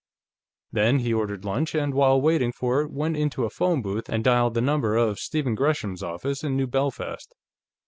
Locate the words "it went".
2.81-3.15